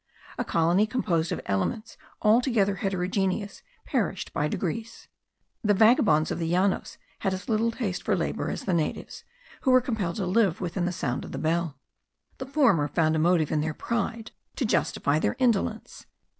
[0.39, 5.07] A colony composed of elements altogether heterogeneous perished by degrees.
[5.63, 9.23] The vagabonds of the Llanos had as little taste for labour as the natives,
[9.61, 11.77] who were compelled to live within the sound of the bell.
[12.39, 16.07] The former found a motive in their pride to justify their indolence.